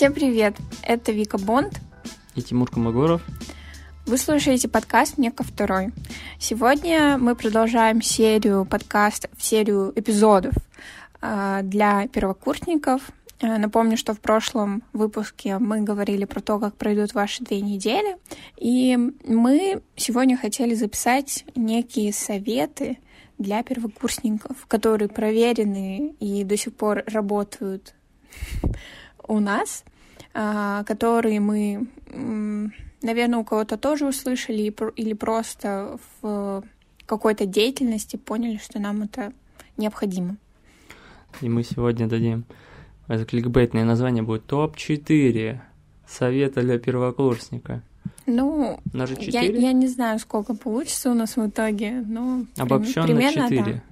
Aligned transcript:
Всем 0.00 0.14
привет! 0.14 0.56
Это 0.82 1.12
Вика 1.12 1.36
Бонд 1.36 1.78
и 2.34 2.40
Тимур 2.40 2.70
Камагоров. 2.70 3.20
Вы 4.06 4.16
слушаете 4.16 4.66
подкаст 4.66 5.18
«Не 5.18 5.30
ко 5.30 5.44
второй». 5.44 5.90
Сегодня 6.38 7.18
мы 7.18 7.36
продолжаем 7.36 8.00
серию 8.00 8.64
подкастов, 8.64 9.30
серию 9.38 9.92
эпизодов 9.94 10.54
э, 11.20 11.60
для 11.64 12.08
первокурсников. 12.08 13.02
Э, 13.42 13.58
напомню, 13.58 13.98
что 13.98 14.14
в 14.14 14.20
прошлом 14.20 14.82
выпуске 14.94 15.58
мы 15.58 15.82
говорили 15.82 16.24
про 16.24 16.40
то, 16.40 16.58
как 16.58 16.76
пройдут 16.76 17.12
ваши 17.12 17.44
две 17.44 17.60
недели. 17.60 18.16
И 18.56 18.96
мы 19.26 19.82
сегодня 19.96 20.38
хотели 20.38 20.72
записать 20.72 21.44
некие 21.54 22.14
советы 22.14 22.96
для 23.36 23.62
первокурсников, 23.62 24.64
которые 24.66 25.10
проверены 25.10 26.14
и 26.20 26.42
до 26.44 26.56
сих 26.56 26.74
пор 26.74 27.04
работают 27.06 27.94
у 29.30 29.38
нас, 29.38 29.84
а, 30.34 30.84
которые 30.84 31.40
мы, 31.40 31.86
наверное, 33.02 33.38
у 33.38 33.44
кого-то 33.44 33.78
тоже 33.78 34.06
услышали 34.06 34.74
или 34.96 35.12
просто 35.14 35.98
в 36.20 36.64
какой-то 37.06 37.46
деятельности 37.46 38.16
поняли, 38.16 38.58
что 38.58 38.78
нам 38.78 39.02
это 39.02 39.32
необходимо. 39.76 40.36
И 41.40 41.48
мы 41.48 41.62
сегодня 41.62 42.08
дадим 42.08 42.44
это 43.08 43.24
кликбейтное 43.24 43.84
название 43.84 44.22
будет 44.22 44.46
топ-4 44.46 45.58
совета 46.06 46.62
для 46.62 46.78
первокурсника. 46.78 47.82
Ну, 48.26 48.80
я, 48.94 49.42
я 49.42 49.72
не 49.72 49.88
знаю, 49.88 50.20
сколько 50.20 50.54
получится 50.54 51.10
у 51.10 51.14
нас 51.14 51.36
в 51.36 51.44
итоге, 51.48 52.04
но 52.06 52.44
Обобщенно 52.56 53.06
примерно 53.06 53.48
4. 53.48 53.62
Да. 53.64 53.82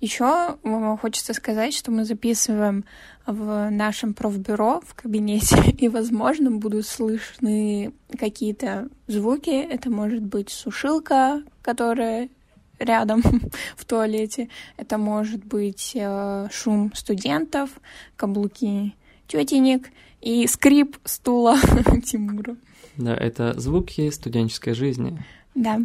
Еще 0.00 0.56
хочется 1.00 1.34
сказать, 1.34 1.74
что 1.74 1.90
мы 1.90 2.04
записываем 2.04 2.84
в 3.26 3.68
нашем 3.70 4.14
профбюро 4.14 4.80
в 4.86 4.94
кабинете, 4.94 5.56
и, 5.78 5.88
возможно, 5.88 6.50
будут 6.50 6.86
слышны 6.86 7.92
какие-то 8.18 8.88
звуки. 9.06 9.50
Это 9.50 9.90
может 9.90 10.22
быть 10.22 10.50
сушилка, 10.50 11.42
которая 11.62 12.28
рядом 12.78 13.22
в 13.76 13.84
туалете. 13.84 14.48
Это 14.76 14.98
может 14.98 15.44
быть 15.44 15.92
э, 15.94 16.48
шум 16.50 16.92
студентов, 16.94 17.70
каблуки 18.16 18.94
тетенек 19.26 19.90
и 20.20 20.46
скрип 20.46 20.96
стула 21.04 21.56
Тимура. 22.04 22.56
Да, 22.96 23.14
это 23.14 23.58
звуки 23.58 24.10
студенческой 24.10 24.74
жизни. 24.74 25.22
Да. 25.58 25.80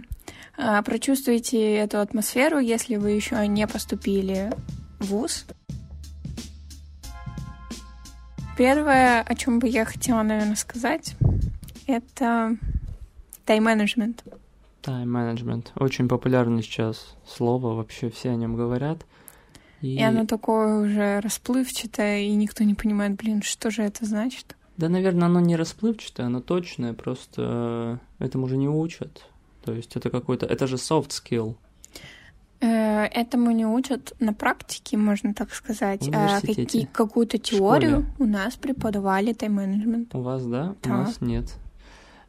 А, 0.55 0.83
прочувствуйте 0.83 1.77
эту 1.77 1.99
атмосферу, 1.99 2.59
если 2.59 2.95
вы 2.95 3.11
еще 3.11 3.47
не 3.47 3.65
поступили 3.65 4.51
в 4.99 5.07
ВУЗ. 5.07 5.47
Первое, 8.55 9.21
о 9.23 9.33
чем 9.33 9.57
бы 9.57 9.67
я 9.67 9.83
хотела, 9.83 10.21
наверное, 10.21 10.55
сказать, 10.55 11.15
это 11.87 12.55
тайм-менеджмент. 13.45 14.23
Тайм-менеджмент. 14.83 15.71
Очень 15.75 16.07
популярное 16.07 16.61
сейчас 16.61 17.17
слово, 17.25 17.73
вообще 17.73 18.11
все 18.11 18.29
о 18.29 18.35
нем 18.35 18.55
говорят. 18.55 19.07
И... 19.81 19.95
и 19.95 20.01
оно 20.03 20.27
такое 20.27 20.81
уже 20.81 21.19
расплывчатое, 21.19 22.19
и 22.19 22.35
никто 22.35 22.63
не 22.63 22.75
понимает, 22.75 23.15
блин, 23.15 23.41
что 23.41 23.71
же 23.71 23.81
это 23.81 24.05
значит. 24.05 24.55
Да, 24.77 24.87
наверное, 24.87 25.25
оно 25.25 25.39
не 25.39 25.55
расплывчатое, 25.55 26.27
оно 26.27 26.41
точное, 26.41 26.93
просто 26.93 27.99
этому 28.19 28.45
уже 28.45 28.57
не 28.57 28.69
учат. 28.69 29.25
То 29.63 29.73
есть 29.73 29.95
это 29.95 30.09
какой-то, 30.09 30.45
это 30.45 30.67
же 30.67 30.75
soft 30.75 31.09
skill. 31.09 31.55
Э, 32.59 33.05
этому 33.05 33.51
не 33.51 33.65
учат 33.65 34.13
на 34.19 34.33
практике, 34.33 34.97
можно 34.97 35.33
так 35.33 35.53
сказать. 35.53 36.07
А 36.13 36.39
какие, 36.41 36.85
какую-то 36.85 37.37
теорию 37.37 38.05
у 38.19 38.25
нас 38.25 38.55
преподавали 38.55 39.33
тайм-менеджмент. 39.33 40.15
У 40.15 40.21
вас, 40.21 40.45
да? 40.45 40.75
да? 40.83 40.89
У 40.89 40.93
нас 40.93 41.21
нет. 41.21 41.55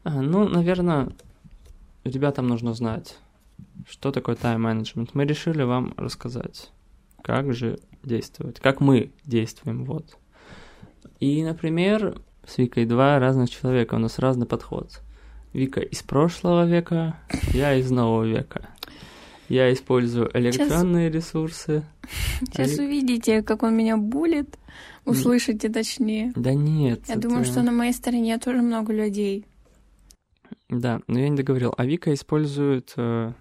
А, 0.03 0.21
ну, 0.21 0.49
наверное, 0.49 1.09
ребятам 2.05 2.49
нужно 2.49 2.75
знать, 2.75 3.17
что 3.89 4.11
такое 4.11 4.34
тайм-менеджмент. 4.34 5.15
Мы 5.15 5.25
решили 5.25 5.62
вам 5.62 5.94
рассказать, 5.97 6.71
как 7.23 7.53
же 7.55 7.78
действовать, 8.03 8.61
как 8.61 8.81
мы 8.81 9.12
действуем, 9.25 9.84
вот. 9.84 10.19
И, 11.21 11.43
например, 11.44 12.21
с 12.47 12.59
Викой 12.59 12.87
два 12.87 13.19
разных 13.19 13.50
человека, 13.50 13.94
у 13.94 13.99
нас 13.99 14.19
разный 14.19 14.47
подход. 14.47 15.00
Вика 15.54 15.81
из 15.81 16.03
прошлого 16.03 16.66
века, 16.66 17.16
я 17.53 17.75
из 17.75 17.88
нового 17.88 18.25
века. 18.25 18.69
Я 19.48 19.72
использую 19.72 20.28
электронные 20.37 21.10
Сейчас... 21.12 21.26
ресурсы. 21.26 21.84
Сейчас 22.41 22.76
а... 22.76 22.82
увидите, 22.82 23.41
как 23.42 23.62
он 23.62 23.76
меня 23.76 23.97
булит. 23.97 24.59
Услышите 25.04 25.69
точнее. 25.69 26.32
Да 26.34 26.53
нет. 26.54 27.03
Я 27.06 27.14
это... 27.14 27.28
думаю, 27.28 27.44
что 27.44 27.62
на 27.62 27.70
моей 27.70 27.93
стороне 27.93 28.37
тоже 28.38 28.62
много 28.62 28.93
людей. 28.93 29.47
Да, 30.69 31.00
но 31.06 31.20
я 31.20 31.28
не 31.28 31.37
договорил. 31.37 31.72
А 31.76 31.87
Вика 31.87 32.12
использует 32.12 32.93
э, 32.97 33.32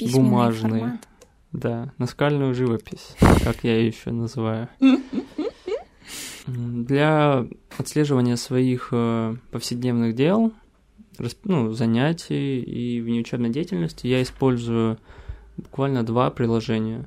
бумажные. 0.00 0.80
Формат. 0.80 1.08
Да, 1.52 1.92
наскальную 1.98 2.54
живопись, 2.54 3.14
как 3.44 3.64
я 3.64 3.76
ее 3.76 3.88
еще 3.88 4.12
называю. 4.12 4.68
Для 6.46 7.46
отслеживания 7.76 8.36
своих 8.36 8.88
э, 8.92 9.36
повседневных 9.50 10.14
дел 10.14 10.54
ну, 11.44 11.72
занятий 11.72 12.60
и 12.60 13.00
внеучебной 13.00 13.50
деятельности 13.50 14.06
я 14.06 14.22
использую 14.22 14.98
буквально 15.56 16.02
два 16.02 16.30
приложения. 16.30 17.06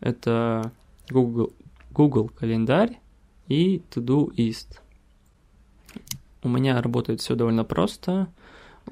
Это 0.00 0.72
Google, 1.10 1.52
Google 1.90 2.28
календарь 2.28 2.98
и 3.48 3.82
Todoist. 3.90 4.78
У 6.42 6.48
меня 6.48 6.80
работает 6.80 7.20
все 7.20 7.34
довольно 7.34 7.64
просто. 7.64 8.28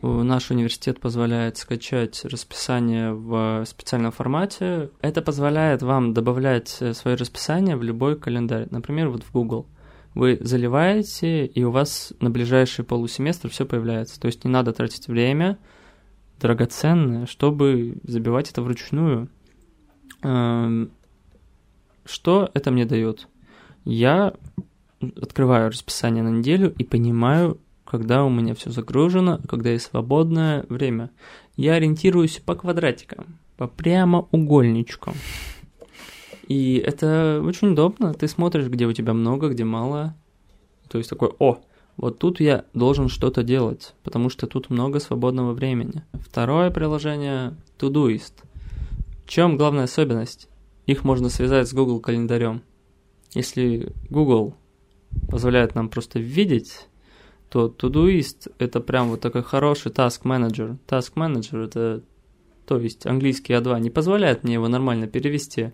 Наш 0.03 0.51
университет 0.51 1.01
позволяет 1.01 1.57
скачать 1.57 2.25
расписание 2.25 3.13
в 3.13 3.65
специальном 3.65 4.13
формате. 4.13 4.91
Это 5.01 5.23
позволяет 5.23 5.83
вам 5.83 6.13
добавлять 6.13 6.69
свое 6.69 7.17
расписание 7.17 7.77
в 7.77 7.83
любой 7.83 8.17
календарь. 8.17 8.69
Например, 8.71 9.09
вот 9.09 9.23
в 9.23 9.33
Google– 9.33 9.67
вы 10.19 10.37
заливаете, 10.41 11.47
и 11.47 11.63
у 11.63 11.71
вас 11.71 12.13
на 12.19 12.29
ближайший 12.29 12.85
полусеместр 12.85 13.51
все 13.51 13.65
появляется. 13.65 14.19
То 14.19 14.27
есть 14.27 14.45
не 14.45 14.51
надо 14.51 14.73
тратить 14.73 15.07
время 15.07 15.59
драгоценное, 16.41 17.27
чтобы 17.27 17.99
забивать 18.03 18.51
это 18.51 18.61
вручную. 18.61 19.29
Эм, 20.25 20.91
что 22.05 22.51
это 22.53 22.73
мне 22.73 22.85
дает? 22.85 23.29
Я 23.85 24.35
открываю 25.01 25.71
расписание 25.71 26.25
на 26.25 26.31
неделю 26.31 26.75
и 26.77 26.83
понимаю, 26.83 27.61
когда 27.85 28.25
у 28.25 28.29
меня 28.29 28.57
все 28.57 28.71
загружено, 28.71 29.39
когда 29.49 29.71
есть 29.71 29.87
свободное 29.87 30.67
время. 30.69 31.11
Я 31.55 31.75
ориентируюсь 31.75 32.41
по 32.45 32.57
квадратикам, 32.57 33.39
по 33.57 33.69
прямоугольничкам. 33.69 35.15
И 36.49 36.83
это 36.85 37.43
очень 37.45 37.73
удобно. 37.73 38.15
Ты 38.15 38.27
смотришь, 38.27 38.69
где 38.69 38.87
у 38.87 38.93
тебя 38.93 39.13
много, 39.13 39.51
где 39.51 39.65
мало. 39.65 40.17
То 40.89 40.97
есть 40.97 41.11
такой, 41.11 41.31
о, 41.39 41.59
вот 41.99 42.19
тут 42.19 42.41
я 42.41 42.65
должен 42.73 43.11
что-то 43.11 43.43
делать, 43.43 43.95
потому 44.03 44.31
что 44.31 44.47
тут 44.47 44.71
много 44.71 44.99
свободного 44.99 45.53
времени. 45.53 46.05
Второе 46.15 46.71
приложение 46.71 47.55
Todoist. 47.79 48.33
В 49.27 49.29
чем 49.29 49.59
главная 49.59 49.85
особенность? 49.85 50.49
Их 50.87 51.05
можно 51.05 51.29
связать 51.29 51.69
с 51.69 51.75
Google 51.75 52.01
календарем. 52.01 52.63
Если 53.35 53.93
Google 54.09 54.55
позволяет 55.31 55.75
нам 55.75 55.91
просто 55.91 56.19
видеть, 56.19 56.89
то 57.51 57.67
Todoist 57.67 58.51
это 58.59 58.81
прям 58.81 59.11
вот 59.11 59.21
такой 59.21 59.43
хороший 59.43 59.93
task 59.93 60.23
manager. 60.23 60.79
Task 60.87 61.13
manager 61.15 61.67
это, 61.67 62.03
то 62.67 62.79
есть 62.79 63.05
английский 63.05 63.53
А2 63.53 63.81
не 63.81 63.91
позволяет 63.91 64.45
мне 64.45 64.55
его 64.55 64.69
нормально 64.69 65.09
перевести. 65.09 65.73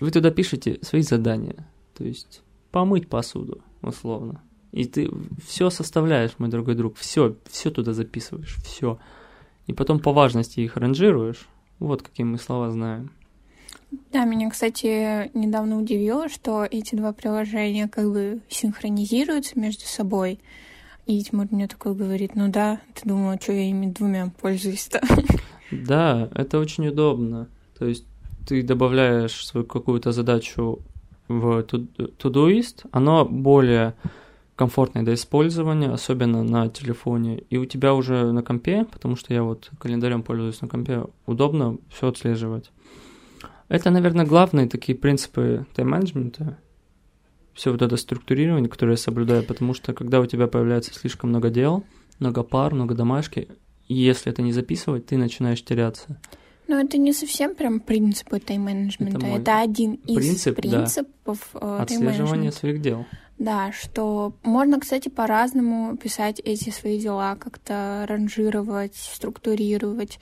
Вы 0.00 0.10
туда 0.10 0.30
пишете 0.30 0.78
свои 0.82 1.02
задания, 1.02 1.66
то 1.94 2.04
есть 2.04 2.42
помыть 2.70 3.08
посуду, 3.08 3.62
условно. 3.82 4.42
И 4.72 4.86
ты 4.86 5.10
все 5.46 5.70
составляешь, 5.70 6.32
мой 6.38 6.48
дорогой 6.48 6.74
друг, 6.74 6.96
все, 6.96 7.36
все 7.50 7.70
туда 7.70 7.92
записываешь, 7.92 8.56
все. 8.64 8.98
И 9.66 9.72
потом 9.72 10.00
по 10.00 10.12
важности 10.12 10.60
их 10.60 10.76
ранжируешь. 10.76 11.46
Вот 11.78 12.02
какие 12.02 12.24
мы 12.24 12.38
слова 12.38 12.70
знаем. 12.70 13.10
Да, 14.10 14.24
меня, 14.24 14.48
кстати, 14.48 15.30
недавно 15.36 15.78
удивило, 15.78 16.28
что 16.30 16.64
эти 16.64 16.94
два 16.94 17.12
приложения 17.12 17.88
как 17.88 18.10
бы 18.10 18.40
синхронизируются 18.48 19.58
между 19.58 19.84
собой. 19.84 20.40
И 21.06 21.22
Тимур 21.22 21.48
мне 21.50 21.68
такой 21.68 21.94
говорит, 21.94 22.34
ну 22.34 22.48
да, 22.48 22.80
ты 22.94 23.08
думала, 23.08 23.38
что 23.40 23.52
я 23.52 23.68
ими 23.68 23.86
двумя 23.86 24.32
пользуюсь-то? 24.40 25.02
Да, 25.70 26.30
это 26.34 26.58
очень 26.58 26.88
удобно. 26.88 27.48
То 27.78 27.86
есть 27.86 28.06
ты 28.46 28.62
добавляешь 28.62 29.44
свою 29.46 29.66
какую-то 29.66 30.12
задачу 30.12 30.80
в 31.28 31.60
Todoist, 31.60 32.86
оно 32.90 33.24
более 33.24 33.94
комфортное 34.56 35.02
для 35.02 35.14
использования, 35.14 35.90
особенно 35.90 36.42
на 36.42 36.68
телефоне. 36.68 37.38
И 37.50 37.56
у 37.56 37.64
тебя 37.64 37.94
уже 37.94 38.32
на 38.32 38.42
компе, 38.42 38.84
потому 38.84 39.16
что 39.16 39.32
я 39.32 39.42
вот 39.42 39.70
календарем 39.78 40.22
пользуюсь 40.22 40.60
на 40.60 40.68
компе, 40.68 41.04
удобно 41.26 41.78
все 41.88 42.08
отслеживать. 42.08 42.70
Это, 43.68 43.90
наверное, 43.90 44.26
главные 44.26 44.68
такие 44.68 44.96
принципы 44.96 45.66
тайм-менеджмента. 45.74 46.58
все 47.54 47.70
вот 47.70 47.82
это 47.82 47.96
структурирование, 47.96 48.68
которое 48.68 48.92
я 48.92 48.96
соблюдаю, 48.96 49.44
потому 49.44 49.74
что 49.74 49.92
когда 49.92 50.20
у 50.20 50.26
тебя 50.26 50.46
появляется 50.46 50.94
слишком 50.94 51.30
много 51.30 51.50
дел, 51.50 51.84
много 52.18 52.42
пар, 52.42 52.74
много 52.74 52.94
домашки, 52.94 53.48
если 53.88 54.32
это 54.32 54.42
не 54.42 54.52
записывать, 54.52 55.06
ты 55.06 55.16
начинаешь 55.16 55.64
теряться. 55.64 56.20
Но 56.72 56.80
это 56.80 56.96
не 56.96 57.12
совсем 57.12 57.54
прям 57.54 57.80
принципы 57.80 58.40
тайм-менеджмента. 58.40 59.26
Это, 59.26 59.26
это 59.26 59.60
один 59.60 59.92
из 60.06 60.16
принцип, 60.16 60.56
принципов 60.56 61.50
да. 61.52 61.60
Э, 61.60 61.82
Отслеживание 61.82 62.50
своих 62.50 62.80
дел. 62.80 63.04
Да, 63.38 63.72
что 63.72 64.32
можно, 64.42 64.80
кстати, 64.80 65.10
по-разному 65.10 65.98
писать 65.98 66.40
эти 66.42 66.70
свои 66.70 66.98
дела, 66.98 67.36
как-то 67.36 68.06
ранжировать, 68.08 68.96
структурировать. 68.96 70.18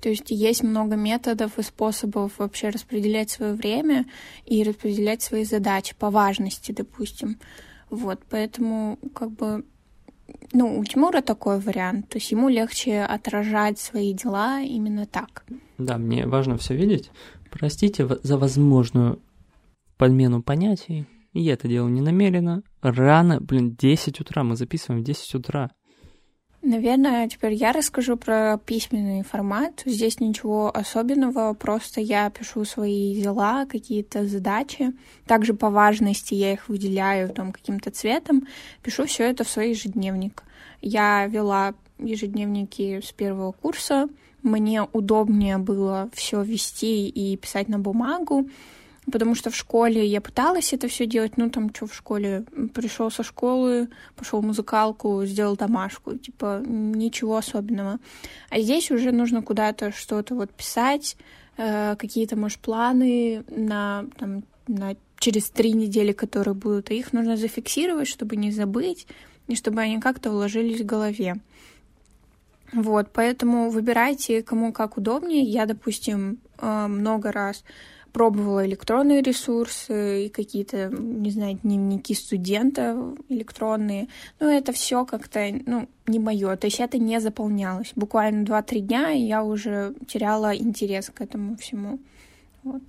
То 0.00 0.08
есть 0.08 0.30
есть 0.30 0.62
много 0.62 0.96
методов 0.96 1.58
и 1.58 1.62
способов 1.62 2.38
вообще 2.38 2.70
распределять 2.70 3.28
свое 3.28 3.52
время 3.52 4.06
и 4.46 4.62
распределять 4.62 5.20
свои 5.20 5.44
задачи 5.44 5.94
по 5.98 6.08
важности, 6.08 6.72
допустим. 6.72 7.38
Вот, 7.90 8.20
поэтому 8.30 8.98
как 9.14 9.32
бы 9.32 9.66
ну, 10.52 10.78
у 10.78 10.84
Тимура 10.84 11.20
такой 11.20 11.58
вариант, 11.58 12.08
то 12.08 12.18
есть 12.18 12.30
ему 12.30 12.48
легче 12.48 13.02
отражать 13.02 13.78
свои 13.78 14.12
дела 14.12 14.60
именно 14.60 15.06
так. 15.06 15.44
Да, 15.78 15.98
мне 15.98 16.26
важно 16.26 16.56
все 16.56 16.74
видеть. 16.76 17.10
Простите 17.50 18.06
за 18.22 18.38
возможную 18.38 19.20
подмену 19.96 20.42
понятий. 20.42 21.06
Я 21.32 21.52
это 21.52 21.68
делал 21.68 21.88
не 21.88 22.00
намеренно. 22.00 22.62
Рано, 22.82 23.40
блин, 23.40 23.76
10 23.78 24.20
утра. 24.20 24.42
Мы 24.42 24.56
записываем 24.56 25.02
в 25.02 25.04
10 25.04 25.34
утра. 25.36 25.70
Наверное, 26.62 27.26
теперь 27.26 27.54
я 27.54 27.72
расскажу 27.72 28.18
про 28.18 28.58
письменный 28.58 29.22
формат. 29.22 29.82
Здесь 29.86 30.20
ничего 30.20 30.70
особенного, 30.76 31.54
просто 31.54 32.02
я 32.02 32.28
пишу 32.28 32.66
свои 32.66 33.14
дела, 33.18 33.64
какие-то 33.64 34.26
задачи. 34.26 34.92
Также 35.26 35.54
по 35.54 35.70
важности 35.70 36.34
я 36.34 36.52
их 36.52 36.68
выделяю 36.68 37.30
там 37.30 37.52
каким-то 37.52 37.90
цветом. 37.90 38.46
Пишу 38.82 39.06
все 39.06 39.24
это 39.24 39.44
в 39.44 39.48
свой 39.48 39.70
ежедневник. 39.70 40.42
Я 40.82 41.26
вела 41.26 41.72
ежедневники 41.98 43.00
с 43.00 43.10
первого 43.10 43.52
курса. 43.52 44.08
Мне 44.42 44.82
удобнее 44.82 45.56
было 45.56 46.10
все 46.12 46.42
вести 46.42 47.08
и 47.08 47.38
писать 47.38 47.68
на 47.68 47.78
бумагу 47.78 48.48
потому 49.10 49.34
что 49.34 49.50
в 49.50 49.56
школе 49.56 50.04
я 50.06 50.20
пыталась 50.20 50.72
это 50.72 50.88
все 50.88 51.06
делать, 51.06 51.36
ну 51.36 51.50
там 51.50 51.74
что 51.74 51.86
в 51.86 51.94
школе, 51.94 52.44
пришел 52.74 53.10
со 53.10 53.22
школы, 53.22 53.88
пошел 54.16 54.42
музыкалку, 54.42 55.24
сделал 55.24 55.56
домашку, 55.56 56.16
типа 56.16 56.62
ничего 56.66 57.36
особенного. 57.36 57.98
А 58.50 58.60
здесь 58.60 58.90
уже 58.90 59.12
нужно 59.12 59.42
куда-то 59.42 59.92
что-то 59.92 60.34
вот 60.34 60.50
писать, 60.50 61.16
э, 61.56 61.96
какие-то, 61.96 62.36
может, 62.36 62.58
планы 62.60 63.44
на, 63.48 64.06
там, 64.18 64.44
на 64.66 64.96
через 65.18 65.50
три 65.50 65.72
недели, 65.72 66.12
которые 66.12 66.54
будут, 66.54 66.90
и 66.90 66.98
их 66.98 67.12
нужно 67.12 67.36
зафиксировать, 67.36 68.08
чтобы 68.08 68.36
не 68.36 68.50
забыть, 68.50 69.06
и 69.48 69.54
чтобы 69.54 69.80
они 69.80 70.00
как-то 70.00 70.30
вложились 70.30 70.80
в 70.80 70.86
голове. 70.86 71.36
Вот, 72.72 73.08
поэтому 73.12 73.70
выбирайте, 73.70 74.42
кому 74.42 74.72
как 74.72 74.96
удобнее. 74.96 75.42
Я, 75.42 75.66
допустим, 75.66 76.38
э, 76.58 76.86
много 76.86 77.32
раз 77.32 77.64
пробовала 78.12 78.66
электронные 78.66 79.22
ресурсы 79.22 80.26
и 80.26 80.28
какие-то, 80.28 80.88
не 80.88 81.30
знаю, 81.30 81.58
дневники 81.62 82.14
студента 82.14 83.14
электронные. 83.28 84.08
Но 84.38 84.50
это 84.50 84.72
все 84.72 85.04
как-то, 85.04 85.40
ну, 85.66 85.88
не 86.06 86.18
мое. 86.18 86.56
То 86.56 86.66
есть 86.66 86.80
это 86.80 86.98
не 86.98 87.20
заполнялось. 87.20 87.92
Буквально 87.96 88.44
2-3 88.44 88.80
дня, 88.80 89.12
и 89.12 89.22
я 89.22 89.42
уже 89.44 89.94
теряла 90.06 90.56
интерес 90.56 91.10
к 91.10 91.20
этому 91.20 91.56
всему. 91.56 91.98
Вот. 92.62 92.82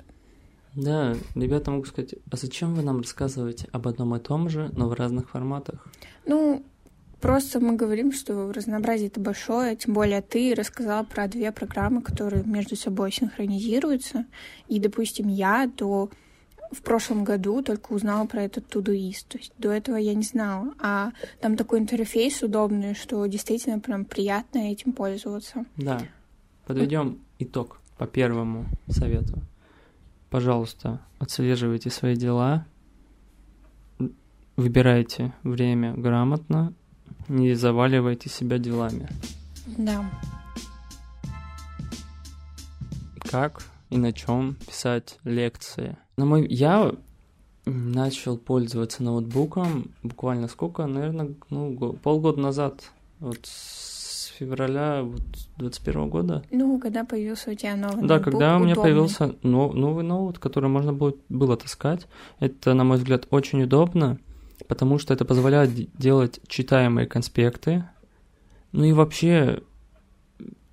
Да, 0.75 1.15
ребята 1.35 1.71
могу 1.71 1.85
сказать, 1.85 2.15
а 2.31 2.37
зачем 2.37 2.75
вы 2.75 2.81
нам 2.81 3.01
рассказываете 3.01 3.67
об 3.73 3.87
одном 3.87 4.15
и 4.15 4.19
том 4.19 4.49
же, 4.49 4.71
но 4.75 4.87
в 4.87 4.93
разных 4.93 5.29
форматах? 5.29 5.87
Ну, 6.25 6.63
Просто 7.21 7.59
мы 7.59 7.75
говорим, 7.75 8.11
что 8.11 8.51
разнообразие 8.51 9.07
это 9.07 9.19
большое, 9.19 9.75
тем 9.75 9.93
более 9.93 10.21
ты 10.21 10.55
рассказала 10.55 11.03
про 11.03 11.27
две 11.27 11.51
программы, 11.51 12.01
которые 12.01 12.43
между 12.43 12.75
собой 12.75 13.11
синхронизируются. 13.11 14.25
И, 14.67 14.79
допустим, 14.79 15.27
я 15.27 15.69
до 15.77 16.09
в 16.71 16.81
прошлом 16.81 17.23
году 17.23 17.61
только 17.61 17.91
узнала 17.91 18.25
про 18.25 18.43
этот 18.43 18.73
Todoist. 18.73 19.25
То 19.27 19.37
есть 19.37 19.53
до 19.57 19.71
этого 19.71 19.97
я 19.97 20.15
не 20.15 20.23
знала. 20.23 20.73
А 20.79 21.11
там 21.41 21.57
такой 21.57 21.79
интерфейс 21.79 22.41
удобный, 22.41 22.95
что 22.95 23.25
действительно 23.25 23.79
прям 23.79 24.05
приятно 24.05 24.71
этим 24.71 24.93
пользоваться. 24.93 25.65
Да. 25.75 26.01
Подведем 26.65 27.19
итог 27.39 27.81
по 27.97 28.07
первому 28.07 28.65
совету. 28.87 29.39
Пожалуйста, 30.29 31.01
отслеживайте 31.19 31.89
свои 31.89 32.15
дела, 32.15 32.65
выбирайте 34.55 35.33
время 35.43 35.93
грамотно 35.93 36.73
не 37.31 37.53
заваливайте 37.53 38.29
себя 38.29 38.57
делами. 38.57 39.07
Да. 39.77 40.03
Как 43.29 43.63
и 43.89 43.97
на 43.97 44.11
чем 44.11 44.55
писать 44.67 45.17
лекции? 45.23 45.97
На 46.17 46.25
мой... 46.25 46.45
Я 46.47 46.93
начал 47.65 48.37
пользоваться 48.37 49.03
ноутбуком 49.03 49.91
буквально 50.03 50.47
сколько? 50.47 50.85
Наверное, 50.85 51.35
ну, 51.49 51.93
полгода 51.93 52.41
назад. 52.41 52.91
Вот 53.19 53.39
с 53.43 54.25
февраля 54.37 55.03
вот, 55.03 55.21
21 55.57 56.09
года. 56.09 56.43
Ну, 56.51 56.79
когда 56.79 57.05
появился 57.05 57.51
у 57.51 57.53
тебя 57.53 57.75
новый 57.75 58.07
Да, 58.07 58.15
ноутбук, 58.15 58.23
когда 58.23 58.57
у 58.57 58.59
меня 58.59 58.73
удобный. 58.73 58.83
появился 58.83 59.35
но, 59.43 59.71
новый 59.71 60.03
ноут, 60.03 60.39
который 60.39 60.69
можно 60.69 60.91
было, 60.91 61.13
было 61.29 61.55
таскать. 61.55 62.07
Это, 62.39 62.73
на 62.73 62.83
мой 62.83 62.97
взгляд, 62.97 63.27
очень 63.29 63.63
удобно 63.63 64.17
потому 64.67 64.97
что 64.97 65.13
это 65.13 65.25
позволяет 65.25 65.71
делать 65.97 66.39
читаемые 66.47 67.07
конспекты. 67.07 67.85
Ну 68.71 68.85
и 68.85 68.93
вообще 68.93 69.61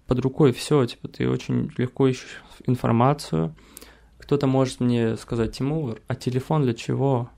под 0.06 0.20
рукой 0.20 0.52
все, 0.52 0.84
типа 0.86 1.08
ты 1.08 1.28
очень 1.28 1.70
легко 1.76 2.08
ищешь 2.08 2.42
информацию. 2.66 3.54
Кто-то 4.18 4.46
может 4.46 4.80
мне 4.80 5.16
сказать, 5.16 5.56
Тимур, 5.56 6.00
а 6.06 6.14
телефон 6.14 6.62
для 6.62 6.74
чего? 6.74 7.30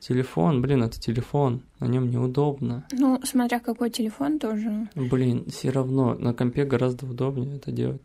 Телефон, 0.00 0.60
блин, 0.60 0.82
это 0.82 1.00
телефон, 1.00 1.62
на 1.80 1.86
нем 1.86 2.10
неудобно. 2.10 2.86
Ну, 2.92 3.20
смотря 3.24 3.58
какой 3.58 3.90
телефон 3.90 4.38
тоже. 4.38 4.88
Блин, 4.94 5.46
все 5.48 5.70
равно 5.70 6.14
на 6.14 6.34
компе 6.34 6.64
гораздо 6.64 7.06
удобнее 7.06 7.56
это 7.56 7.72
делать. 7.72 8.02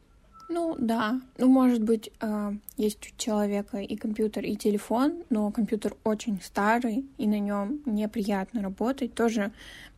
Ну 0.49 0.75
да, 0.79 1.21
ну 1.37 1.47
может 1.47 1.83
быть 1.83 2.11
э, 2.21 2.51
есть 2.75 3.11
у 3.11 3.17
человека 3.17 3.77
и 3.77 3.95
компьютер, 3.95 4.43
и 4.43 4.55
телефон, 4.55 5.23
но 5.29 5.51
компьютер 5.51 5.95
очень 6.03 6.41
старый 6.41 7.05
и 7.19 7.27
на 7.27 7.39
нем 7.39 7.81
неприятно 7.85 8.63
работать. 8.63 9.13
Тоже 9.13 9.51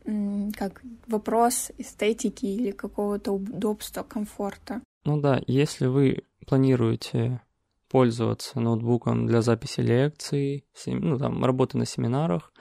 как 0.04 0.82
вопрос 1.06 1.70
эстетики 1.78 2.44
или 2.44 2.72
какого-то 2.72 3.32
удобства, 3.32 4.02
комфорта. 4.02 4.82
Ну 5.04 5.20
да, 5.20 5.40
если 5.46 5.86
вы 5.86 6.24
планируете 6.46 7.40
пользоваться 7.88 8.60
ноутбуком 8.60 9.26
для 9.26 9.42
записи 9.42 9.80
лекций, 9.80 10.64
ну 10.86 11.18
там 11.18 11.44
работы 11.44 11.78
на 11.78 11.86
семинарах, 11.86 12.52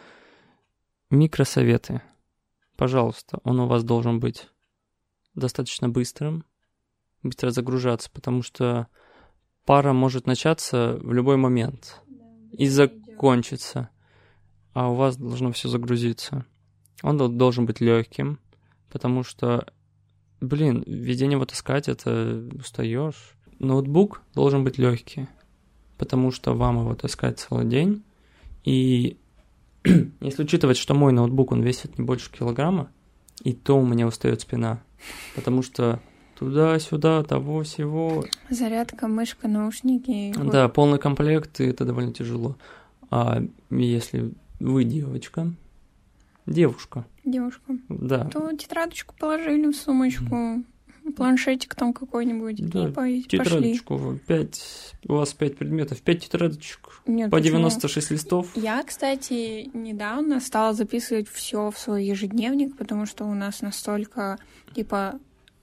микросоветы. 1.09 2.01
Пожалуйста, 2.77 3.39
он 3.43 3.59
у 3.59 3.67
вас 3.67 3.83
должен 3.83 4.19
быть 4.19 4.47
достаточно 5.35 5.89
быстрым, 5.89 6.45
быстро 7.23 7.51
загружаться, 7.51 8.09
потому 8.11 8.41
что 8.41 8.87
пара 9.65 9.93
может 9.93 10.27
начаться 10.27 10.97
в 11.01 11.13
любой 11.13 11.37
момент 11.37 12.01
и 12.51 12.67
закончиться, 12.67 13.89
а 14.73 14.89
у 14.89 14.95
вас 14.95 15.17
должно 15.17 15.51
все 15.51 15.69
загрузиться. 15.69 16.45
Он 17.03 17.37
должен 17.37 17.65
быть 17.65 17.81
легким, 17.81 18.39
потому 18.91 19.23
что, 19.23 19.73
блин, 20.39 20.83
введение 20.85 21.35
его 21.35 21.45
таскать, 21.45 21.87
это 21.87 22.47
устаешь. 22.53 23.35
Ноутбук 23.59 24.21
должен 24.33 24.63
быть 24.63 24.77
легкий, 24.77 25.27
потому 25.97 26.31
что 26.31 26.53
вам 26.53 26.79
его 26.79 26.95
таскать 26.95 27.39
целый 27.39 27.65
день. 27.65 28.03
И 28.63 29.17
если 29.83 30.43
учитывать, 30.43 30.77
что 30.77 30.93
мой 30.93 31.11
ноутбук, 31.11 31.51
он 31.51 31.61
весит 31.61 31.97
не 31.97 32.05
больше 32.05 32.31
килограмма, 32.31 32.91
и 33.43 33.53
то 33.53 33.77
у 33.77 33.85
меня 33.85 34.07
устает 34.07 34.41
спина, 34.41 34.83
потому 35.35 35.63
что 35.63 35.99
туда-сюда, 36.41 37.21
того 37.23 37.61
всего. 37.61 38.25
Зарядка, 38.49 39.07
мышка, 39.07 39.47
наушники. 39.47 40.33
Да, 40.51 40.69
полный 40.69 40.97
комплект, 40.97 41.61
и 41.61 41.65
это 41.65 41.85
довольно 41.85 42.13
тяжело. 42.13 42.55
А 43.11 43.43
если 43.69 44.33
вы 44.59 44.83
девочка, 44.83 45.53
девушка. 46.47 47.05
Девушка. 47.23 47.77
Да. 47.89 48.25
То 48.25 48.51
тетрадочку 48.53 49.13
положили 49.19 49.71
в 49.71 49.75
сумочку, 49.75 50.63
планшетик 51.15 51.75
там 51.75 51.93
какой-нибудь, 51.93 52.67
да, 52.69 52.87
и 52.87 52.91
по- 52.91 53.29
тетрадочку, 53.29 53.99
пошли. 53.99 54.19
Пять, 54.25 54.95
у 55.07 55.13
вас 55.13 55.33
пять 55.35 55.57
предметов, 55.57 56.01
пять 56.01 56.23
тетрадочек, 56.25 57.03
Нет, 57.05 57.29
по 57.29 57.37
почему? 57.37 57.57
96 57.57 58.11
листов. 58.11 58.47
Я, 58.55 58.81
кстати, 58.83 59.69
недавно 59.77 60.39
стала 60.39 60.73
записывать 60.73 61.29
все 61.29 61.69
в 61.69 61.77
свой 61.77 62.03
ежедневник, 62.05 62.75
потому 62.77 63.05
что 63.05 63.25
у 63.25 63.35
нас 63.35 63.61
настолько, 63.61 64.39
типа, 64.73 65.19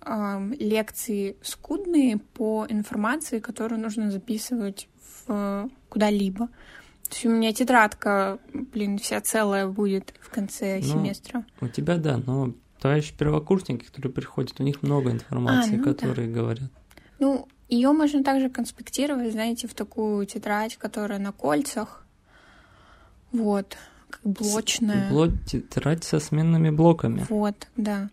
э, 0.08 0.50
лекции 0.58 1.36
скудные 1.42 2.18
по 2.18 2.66
информации, 2.68 3.38
которую 3.38 3.80
нужно 3.80 4.10
записывать 4.10 4.88
в 5.26 5.68
куда-либо. 5.88 6.46
То 7.08 7.14
есть 7.14 7.26
у 7.26 7.30
меня 7.30 7.52
тетрадка, 7.52 8.38
блин, 8.52 8.98
вся 8.98 9.20
целая 9.20 9.66
будет 9.68 10.14
в 10.20 10.30
конце 10.30 10.80
Ну, 10.82 10.84
семестра. 10.84 11.44
У 11.60 11.68
тебя 11.68 11.96
да, 11.96 12.18
но 12.18 12.52
товарищи 12.80 13.14
первокурсники, 13.16 13.84
которые 13.84 14.12
приходят, 14.12 14.60
у 14.60 14.62
них 14.62 14.82
много 14.82 15.10
информации, 15.10 15.74
А, 15.74 15.76
ну 15.78 15.84
да. 15.84 15.92
которые 15.92 16.28
говорят. 16.28 16.70
Ну, 17.18 17.48
ее 17.68 17.92
можно 17.92 18.22
также 18.22 18.50
конспектировать, 18.50 19.32
знаете, 19.32 19.68
в 19.68 19.74
такую 19.74 20.26
тетрадь, 20.26 20.76
которая 20.76 21.18
на 21.18 21.32
кольцах. 21.32 22.04
Вот, 23.32 23.76
как 24.10 24.20
блочная. 24.22 25.08
Блок 25.10 25.30
тетрадь 25.46 26.04
со 26.04 26.20
сменными 26.20 26.70
блоками. 26.70 27.26
Вот, 27.28 27.68
да, 27.76 28.08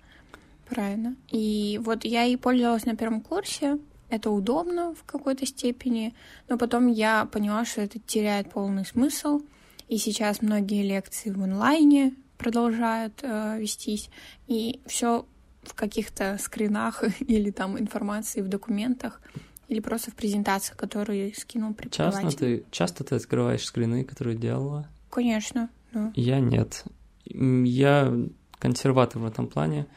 правильно. 0.66 1.16
И 1.30 1.80
вот 1.84 2.06
я 2.06 2.26
и 2.26 2.36
пользовалась 2.36 2.86
на 2.86 2.96
первом 2.96 3.22
курсе. 3.22 3.80
Это 4.10 4.30
удобно 4.30 4.94
в 4.94 5.04
какой-то 5.04 5.46
степени, 5.46 6.14
но 6.48 6.58
потом 6.58 6.88
я 6.88 7.26
поняла, 7.26 7.66
что 7.66 7.82
это 7.82 8.00
теряет 8.00 8.52
полный 8.52 8.86
смысл. 8.86 9.42
И 9.88 9.98
сейчас 9.98 10.42
многие 10.42 10.84
лекции 10.84 11.32
в 11.32 11.42
онлайне 11.42 12.14
продолжают 12.38 13.20
э, 13.24 13.58
вестись, 13.60 14.10
и 14.48 14.82
все 14.86 15.26
в 15.64 15.74
каких-то 15.74 16.38
скринах 16.40 17.04
или 17.22 17.52
там 17.52 17.80
информации 17.80 18.42
в 18.42 18.48
документах, 18.48 19.22
или 19.68 19.80
просто 19.80 20.12
в 20.12 20.16
презентациях, 20.16 20.78
которые 20.78 21.34
скинул 21.34 21.74
Часто 21.74 22.20
преподаватель. 22.20 22.38
ты, 22.38 22.66
часто 22.72 23.04
ты 23.04 23.16
открываешь 23.16 23.66
скрины, 23.66 24.04
которые 24.04 24.38
делала? 24.38 24.88
Конечно, 25.10 25.70
да. 25.92 26.12
Я 26.16 26.40
нет. 26.40 26.84
Я 27.26 28.14
консерватор 28.60 29.22
в 29.22 29.26
этом 29.26 29.48
плане. 29.48 29.88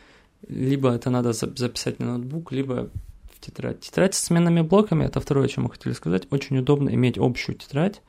Либо 0.49 0.90
это 0.90 1.11
надо 1.11 1.33
за- 1.33 1.55
записать 1.55 1.99
на 1.99 2.07
ноутбук, 2.07 2.52
либо 2.52 2.90
в 3.33 3.40
тетрадь. 3.40 3.81
Тетрадь 3.81 4.14
с 4.14 4.25
сменными 4.25 4.62
блоками, 4.62 5.05
это 5.05 5.21
второе, 5.21 5.47
о 5.47 5.49
чем 5.49 5.64
мы 5.64 5.71
хотели 5.71 5.93
сказать. 5.93 6.26
Очень 6.31 6.59
удобно 6.59 6.88
иметь 6.90 7.19
общую 7.19 7.57
тетрадь. 7.57 8.02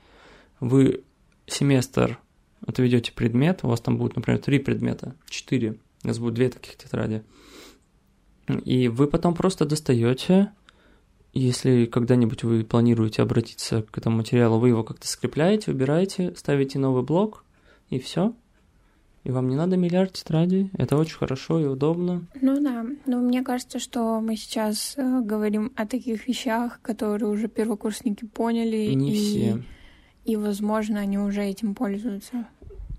Вы 0.59 1.03
семестр 1.47 2.19
отведете 2.65 3.11
предмет, 3.11 3.59
у 3.63 3.67
вас 3.67 3.81
там 3.81 3.97
будет, 3.97 4.15
например, 4.15 4.41
три 4.41 4.59
предмета, 4.59 5.15
четыре, 5.29 5.77
у 6.03 6.07
нас 6.07 6.19
будет 6.19 6.33
две 6.35 6.49
таких 6.49 6.77
тетради. 6.77 7.23
И 8.65 8.87
вы 8.87 9.07
потом 9.07 9.35
просто 9.35 9.65
достаете, 9.65 10.51
если 11.33 11.85
когда-нибудь 11.85 12.43
вы 12.43 12.63
планируете 12.63 13.21
обратиться 13.21 13.83
к 13.83 13.97
этому 13.97 14.17
материалу, 14.17 14.59
вы 14.59 14.69
его 14.69 14.83
как-то 14.83 15.07
скрепляете, 15.07 15.71
убираете, 15.71 16.33
ставите 16.35 16.79
новый 16.79 17.03
блок, 17.03 17.43
и 17.89 17.99
все. 17.99 18.33
И 19.23 19.31
вам 19.31 19.49
не 19.49 19.55
надо 19.55 19.77
миллиард 19.77 20.13
тетрадей. 20.13 20.71
Это 20.77 20.97
очень 20.97 21.17
хорошо 21.17 21.59
и 21.59 21.65
удобно. 21.65 22.25
Ну 22.41 22.61
да, 22.61 22.85
но 23.05 23.17
мне 23.17 23.43
кажется, 23.43 23.79
что 23.79 24.21
мы 24.21 24.35
сейчас 24.35 24.93
э, 24.97 25.21
говорим 25.21 25.73
о 25.75 25.85
таких 25.85 26.27
вещах, 26.27 26.79
которые 26.81 27.29
уже 27.29 27.47
первокурсники 27.47 28.25
поняли. 28.25 28.93
Не 28.93 29.11
и, 29.11 29.15
все. 29.15 29.63
И, 30.25 30.35
возможно, 30.35 30.99
они 30.99 31.17
уже 31.17 31.43
этим 31.43 31.75
пользуются. 31.75 32.47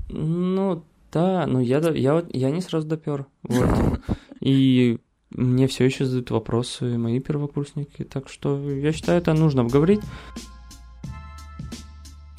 Ну, 0.09 0.85
да, 1.12 1.47
но 1.47 1.61
я, 1.61 1.79
я, 1.79 2.25
я 2.33 2.50
не 2.50 2.61
сразу 2.61 2.87
допер. 2.87 3.27
Вот. 3.43 4.00
И 4.41 4.99
мне 5.31 5.69
все 5.69 5.85
еще 5.85 6.05
задают 6.05 6.31
вопросы 6.31 6.99
мои 6.99 7.21
первокурсники. 7.21 8.05
Так 8.05 8.29
что 8.29 8.71
я 8.71 8.93
считаю, 8.93 9.21
это 9.21 9.33
нужно 9.33 9.62
обговорить. 9.62 10.00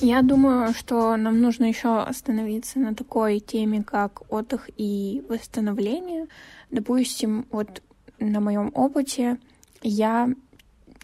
Я 0.03 0.23
думаю, 0.23 0.73
что 0.73 1.15
нам 1.15 1.41
нужно 1.41 1.65
еще 1.65 1.99
остановиться 2.01 2.79
на 2.79 2.95
такой 2.95 3.39
теме, 3.39 3.83
как 3.83 4.23
отдых 4.33 4.67
и 4.75 5.23
восстановление. 5.29 6.25
Допустим, 6.71 7.45
вот 7.51 7.83
на 8.17 8.39
моем 8.39 8.71
опыте 8.73 9.37
я 9.83 10.27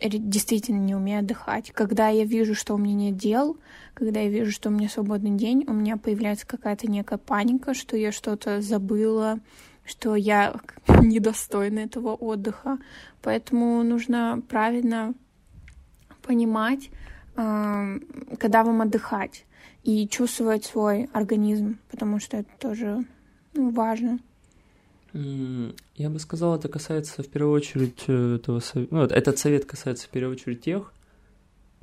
действительно 0.01 0.79
не 0.79 0.95
умею 0.95 1.19
отдыхать. 1.19 1.69
Когда 1.73 2.07
я 2.07 2.25
вижу, 2.25 2.55
что 2.55 2.73
у 2.73 2.79
меня 2.79 2.95
нет 2.95 3.17
дел, 3.17 3.57
когда 3.93 4.21
я 4.21 4.29
вижу, 4.29 4.51
что 4.51 4.69
у 4.69 4.71
меня 4.71 4.89
свободный 4.89 5.37
день, 5.37 5.63
у 5.67 5.73
меня 5.73 5.97
появляется 5.97 6.47
какая-то 6.47 6.89
некая 6.89 7.19
паника, 7.19 7.75
что 7.75 7.95
я 7.95 8.11
что-то 8.11 8.61
забыла, 8.61 9.39
что 9.85 10.15
я 10.15 10.55
недостойна 10.87 11.79
этого 11.81 12.15
отдыха. 12.15 12.79
Поэтому 13.21 13.83
нужно 13.83 14.41
правильно 14.49 15.13
понимать, 16.23 16.89
когда 17.37 18.63
вам 18.63 18.81
отдыхать 18.81 19.45
и 19.83 20.07
чувствовать 20.07 20.65
свой 20.65 21.07
организм, 21.13 21.77
потому 21.91 22.19
что 22.19 22.37
это 22.37 22.49
тоже 22.59 23.05
ну, 23.53 23.69
важно. 23.69 24.19
Я 25.13 26.09
бы 26.09 26.19
сказал, 26.19 26.55
это 26.55 26.67
касается 26.67 27.23
в 27.23 27.27
первую 27.27 27.53
очередь 27.53 28.03
э, 28.07 28.35
этого 28.35 28.59
совета. 28.59 28.93
Ну, 28.93 29.03
этот 29.03 29.39
совет 29.39 29.65
касается 29.65 30.07
в 30.07 30.09
первую 30.09 30.33
очередь 30.33 30.61
тех 30.61 30.93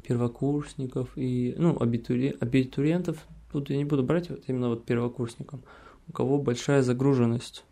первокурсников 0.06 1.08
и, 1.16 1.54
ну, 1.56 1.76
абитури... 1.80 2.36
абитуриентов. 2.38 3.16
Тут 3.50 3.70
я 3.70 3.76
не 3.76 3.84
буду 3.84 4.02
брать 4.02 4.30
вот 4.30 4.42
именно 4.48 4.68
вот 4.68 4.84
первокурсникам, 4.84 5.62
у 6.08 6.12
кого 6.12 6.38
большая 6.38 6.82
загруженность 6.82 7.64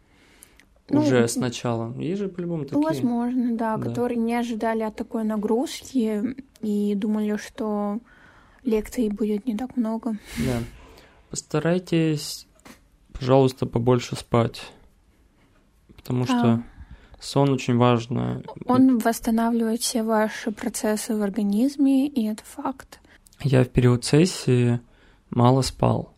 Ну, 0.92 1.00
уже 1.00 1.26
сначала. 1.28 1.92
Есть 1.98 2.20
же 2.20 2.28
по-любому 2.28 2.64
такие. 2.64 2.80
возможно, 2.82 3.56
да, 3.56 3.76
Да. 3.76 3.88
которые 3.88 4.18
не 4.18 4.34
ожидали 4.34 4.82
от 4.82 4.94
такой 4.96 5.24
нагрузки 5.24 6.36
и 6.60 6.94
думали, 6.94 7.36
что 7.36 7.98
лекций 8.64 9.08
будет 9.08 9.46
не 9.46 9.56
так 9.56 9.76
много. 9.76 10.12
Да. 10.38 10.58
Постарайтесь, 11.30 12.46
пожалуйста, 13.12 13.66
побольше 13.66 14.16
спать. 14.16 14.62
Потому 15.96 16.24
что 16.24 16.34
А, 16.36 16.62
сон 17.20 17.50
очень 17.50 17.76
важно. 17.76 18.42
он 18.66 18.98
восстанавливает 18.98 19.80
все 19.80 20.02
ваши 20.02 20.52
процессы 20.52 21.16
в 21.16 21.22
организме, 21.22 22.06
и 22.08 22.26
это 22.26 22.42
факт. 22.44 23.00
Я 23.42 23.64
в 23.64 23.68
период 23.68 24.04
сессии 24.04 24.80
мало 25.30 25.62
спал. 25.62 26.12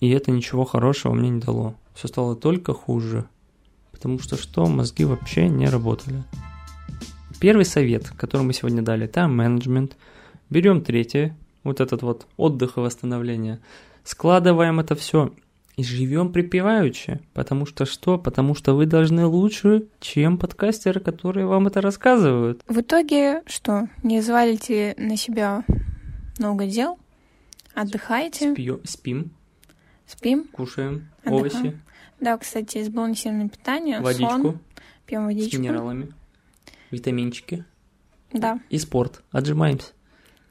И 0.00 0.08
это 0.10 0.30
ничего 0.30 0.64
хорошего 0.64 1.12
мне 1.12 1.28
не 1.28 1.40
дало. 1.40 1.74
Все 1.94 2.08
стало 2.08 2.34
только 2.36 2.72
хуже. 2.72 3.28
Потому 4.00 4.18
что 4.18 4.36
что? 4.38 4.64
Мозги 4.66 5.04
вообще 5.04 5.46
не 5.48 5.66
работали. 5.66 6.22
Первый 7.38 7.66
совет, 7.66 8.08
который 8.16 8.42
мы 8.42 8.54
сегодня 8.54 8.80
дали, 8.80 9.06
тайм-менеджмент. 9.06 9.96
Берем 10.48 10.80
третье, 10.82 11.36
вот 11.64 11.80
этот 11.80 12.00
вот 12.02 12.26
отдых 12.38 12.78
и 12.78 12.80
восстановление. 12.80 13.60
Складываем 14.02 14.80
это 14.80 14.94
все 14.94 15.34
и 15.76 15.84
живем 15.84 16.32
припеваючи. 16.32 17.20
Потому 17.34 17.66
что 17.66 17.84
что? 17.84 18.16
Потому 18.18 18.54
что 18.54 18.74
вы 18.74 18.86
должны 18.86 19.26
лучше, 19.26 19.84
чем 20.00 20.38
подкастеры, 20.38 21.00
которые 21.00 21.44
вам 21.46 21.66
это 21.66 21.82
рассказывают. 21.82 22.62
В 22.68 22.80
итоге 22.80 23.42
что? 23.46 23.86
Не 24.02 24.20
взвалите 24.20 24.94
на 24.96 25.16
себя 25.18 25.62
много 26.38 26.66
дел, 26.66 26.98
отдыхайте, 27.74 28.54
Спьё- 28.54 28.80
спим, 28.86 29.30
спим. 30.06 30.44
кушаем 30.52 31.08
Отдыхаем. 31.24 31.34
овощи, 31.34 31.80
Да, 32.20 32.36
кстати, 32.38 32.82
сбалансированное 32.82 33.48
питание, 33.48 34.00
водичку. 34.00 34.30
сон, 34.30 34.58
пьем 35.06 35.22
с 35.22 35.26
водичку. 35.26 35.58
минералами, 35.58 36.12
витаминчики 36.90 37.64
Да, 38.32 38.60
и 38.68 38.78
спорт. 38.78 39.22
Отжимаемся. 39.30 39.92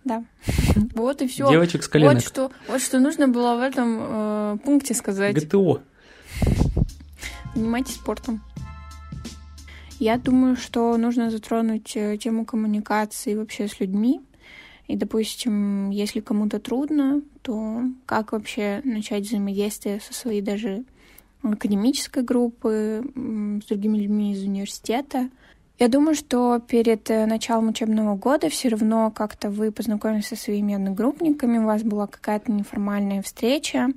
да. 0.04 0.24
Вот 0.96 1.22
и 1.22 1.28
все. 1.28 1.50
Девочек 1.50 1.84
с 1.84 1.88
коленок. 1.88 2.16
Вот 2.16 2.24
что, 2.24 2.52
вот 2.68 2.82
что 2.82 3.00
нужно 3.00 3.28
было 3.28 3.56
в 3.56 3.62
этом 3.62 3.98
э, 4.00 4.58
пункте 4.64 4.94
сказать. 4.94 5.36
ГТО. 5.36 5.82
Занимайтесь 7.56 7.96
спортом. 7.96 8.42
Я 10.00 10.18
думаю, 10.18 10.56
что 10.56 10.96
нужно 10.98 11.30
затронуть 11.30 11.96
э, 11.96 12.18
тему 12.18 12.46
коммуникации 12.46 13.36
вообще 13.36 13.68
с 13.68 13.80
людьми. 13.80 14.22
И, 14.88 14.96
допустим, 14.96 15.90
если 15.90 16.20
кому-то 16.20 16.60
трудно, 16.60 17.22
то 17.42 17.84
как 18.06 18.32
вообще 18.32 18.82
начать 18.84 19.26
взаимодействие 19.26 20.00
со 20.00 20.14
своей 20.14 20.42
даже 20.42 20.84
академической 21.42 22.24
группы, 22.24 23.04
с 23.16 23.66
другими 23.66 23.98
людьми 23.98 24.34
из 24.34 24.44
университета. 24.44 25.30
Я 25.80 25.88
думаю, 25.88 26.14
что 26.14 26.60
перед 26.60 27.10
э, 27.10 27.26
началом 27.26 27.70
учебного 27.70 28.16
года 28.16 28.50
все 28.50 28.68
равно 28.68 29.12
как-то 29.12 29.50
вы 29.50 29.72
познакомились 29.72 30.28
со 30.28 30.36
своими 30.36 30.76
одногруппниками, 30.76 31.58
у 31.58 31.66
вас 31.66 31.84
была 31.84 32.06
какая-то 32.06 32.52
неформальная 32.52 33.22
встреча, 33.22 33.88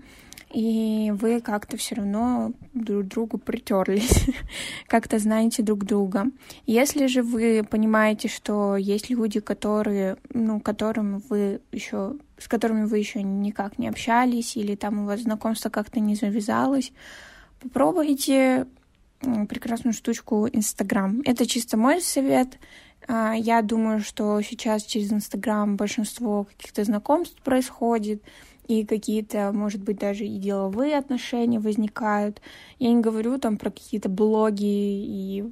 и 0.53 1.13
вы 1.13 1.41
как-то 1.41 1.77
все 1.77 1.97
равно 1.97 2.53
друг 2.73 3.09
другу 3.09 3.39
притерлись, 3.39 4.27
как-то 4.87 5.19
знаете 5.19 5.65
друг 5.65 5.85
друга. 5.85 6.27
Если 6.67 7.07
же 7.07 7.25
вы 7.25 7.67
понимаете, 7.69 8.29
что 8.29 8.77
есть 8.77 9.11
люди, 9.11 9.41
которые, 9.41 10.19
ну, 10.33 10.61
которым 10.61 11.21
вы 11.29 11.61
еще, 11.73 12.15
с 12.39 12.47
которыми 12.47 12.85
вы 12.85 12.99
еще 12.99 13.25
никак 13.25 13.81
не 13.81 13.89
общались, 13.89 14.57
или 14.57 14.77
там 14.77 15.01
у 15.01 15.07
вас 15.07 15.23
знакомство 15.23 15.69
как-то 15.69 15.99
не 15.99 16.15
завязалось, 16.15 16.93
попробуйте 17.63 18.67
прекрасную 19.49 19.95
штучку 19.95 20.49
Инстаграм. 20.53 21.23
Это 21.25 21.47
чисто 21.47 21.77
мой 21.77 22.01
совет. 22.01 22.59
А, 23.09 23.35
Я 23.35 23.63
думаю, 23.63 24.01
что 24.01 24.41
сейчас 24.43 24.85
через 24.85 25.13
Инстаграм 25.13 25.77
большинство 25.77 26.45
каких-то 26.45 26.85
знакомств 26.85 27.41
происходит. 27.43 28.23
и 28.69 28.87
какие-то, 28.87 29.51
может 29.53 29.83
быть, 29.83 29.99
даже 29.99 30.25
и 30.25 30.39
деловые 30.39 30.97
отношения 30.97 31.59
возникают. 31.59 32.41
Я 32.79 32.93
не 32.93 33.03
говорю 33.03 33.37
там 33.39 33.57
про 33.57 33.71
какие-то 33.71 34.09
блоги 34.09 34.63
и 34.65 35.45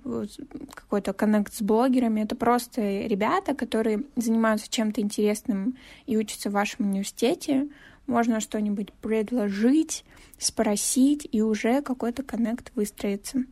какой-то 0.74 1.12
коннект 1.12 1.52
с 1.52 1.60
блогерами. 1.60 2.20
Это 2.22 2.36
просто 2.36 2.80
ребята, 2.80 3.54
которые 3.54 4.04
занимаются 4.14 4.70
чем-то 4.70 5.00
интересным 5.00 5.76
и 6.06 6.16
учатся 6.16 6.50
в 6.50 6.52
вашем 6.52 6.86
университете. 6.86 7.68
Можно 8.06 8.40
что-нибудь 8.40 8.92
предложить, 8.92 10.04
спросить, 10.38 11.28
и 11.30 11.42
уже 11.42 11.82
какой-то 11.82 12.22
коннект 12.22 12.72
выстроится. 12.74 13.44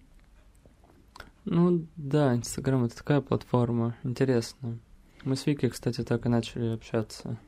Ну 1.44 1.86
да, 1.96 2.34
Инстаграм 2.34 2.84
это 2.84 2.96
такая 2.96 3.20
платформа 3.20 3.96
интересная. 4.02 4.78
Мы 5.24 5.36
с 5.36 5.46
Викой, 5.46 5.70
кстати, 5.70 6.02
так 6.02 6.26
и 6.26 6.28
начали 6.28 6.74
общаться. 6.74 7.38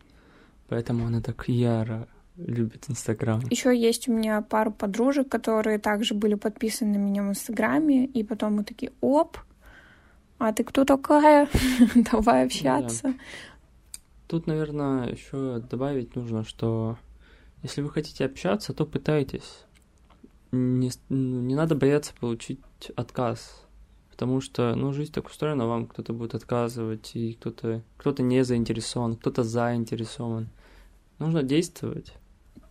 Поэтому 0.69 1.07
она 1.07 1.21
так 1.21 1.49
яро 1.49 2.09
любит 2.37 2.87
Инстаграм. 2.89 3.43
Еще 3.51 3.77
есть 3.77 4.09
у 4.09 4.13
меня 4.13 4.41
пару 4.41 4.71
подружек, 4.71 5.29
которые 5.29 5.79
также 5.79 6.15
были 6.15 6.35
подписаны 6.35 6.99
на 6.99 7.03
меня 7.03 7.23
в 7.23 7.29
Инстаграме, 7.31 8.07
и 8.07 8.23
потом 8.25 8.57
мы 8.57 8.65
такие, 8.65 8.93
оп, 9.01 9.37
а 10.39 10.53
ты 10.53 10.65
кто 10.65 10.85
такая? 10.85 11.49
Давай 11.95 12.47
общаться. 12.47 13.03
Да. 13.03 13.15
Тут, 14.31 14.47
наверное, 14.47 15.11
еще 15.11 15.59
добавить 15.59 16.15
нужно, 16.15 16.45
что 16.45 16.97
если 17.65 17.83
вы 17.83 17.91
хотите 17.91 18.25
общаться, 18.25 18.73
то 18.73 18.87
пытайтесь. 18.87 19.65
Не, 20.53 20.91
не 21.09 21.55
надо 21.55 21.75
бояться 21.75 22.15
получить 22.19 22.61
отказ 22.95 23.67
потому 24.21 24.43
что, 24.43 24.75
ну, 24.75 24.93
жизнь 24.93 25.13
так 25.13 25.29
устроена, 25.29 25.67
вам 25.67 25.87
кто-то 25.87 26.13
будет 26.13 26.35
отказывать, 26.35 27.13
и 27.15 27.33
кто-то 27.41 27.81
кто 27.97 28.13
не 28.23 28.45
заинтересован, 28.45 29.17
кто-то 29.17 29.45
заинтересован. 29.45 30.51
Нужно 31.19 31.43
действовать. 31.43 32.13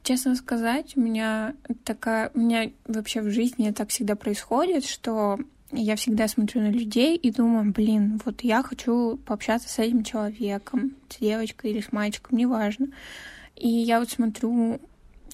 Честно 0.03 0.35
сказать, 0.35 0.95
у 0.95 1.01
меня 1.01 1.55
такая, 1.85 2.29
у 2.35 2.39
меня 2.39 2.71
вообще 2.85 3.21
в 3.21 3.31
жизни 3.31 3.71
так 3.71 3.89
всегда 3.89 4.15
происходит, 4.15 4.85
что 4.85 5.39
я 5.71 5.95
всегда 5.95 6.27
смотрю 6.27 6.61
на 6.61 6.71
людей 6.71 7.15
и 7.15 7.31
думаю, 7.31 7.71
блин, 7.71 8.19
вот 8.25 8.41
я 8.41 8.63
хочу 8.63 9.17
пообщаться 9.25 9.69
с 9.69 9.79
этим 9.79 10.03
человеком, 10.03 10.95
с 11.09 11.17
девочкой 11.17 11.71
или 11.71 11.81
с 11.81 11.91
мальчиком, 11.91 12.37
неважно. 12.37 12.87
И 13.55 13.67
я 13.67 13.99
вот 13.99 14.09
смотрю 14.09 14.79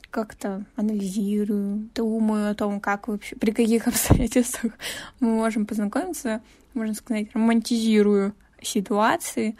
как-то 0.10 0.66
анализирую, 0.76 1.90
думаю 1.94 2.52
о 2.52 2.56
том, 2.56 2.80
как 2.80 3.08
вообще, 3.08 3.36
при 3.36 3.52
каких 3.52 3.88
обстоятельствах 3.90 4.74
мы 5.20 5.36
можем 5.36 5.66
познакомиться, 5.66 6.42
можно 6.74 6.94
сказать, 6.94 7.28
романтизирую 7.34 8.34
ситуации, 8.62 9.56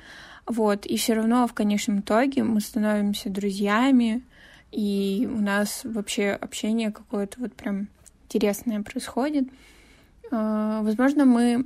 вот, 0.46 0.86
и 0.86 0.98
все 0.98 1.14
равно 1.14 1.48
в 1.48 1.54
конечном 1.54 2.02
итоге 2.02 2.44
мы 2.44 2.62
становимся 2.62 3.30
друзьями, 3.30 4.24
и 4.72 5.28
у 5.32 5.40
нас 5.40 5.82
вообще 5.84 6.32
общение 6.32 6.92
какое-то 6.92 7.40
вот 7.40 7.54
прям 7.54 7.88
интересное 8.26 8.82
происходит. 8.82 9.48
А, 10.32 10.82
возможно, 10.82 11.26
мы 11.26 11.66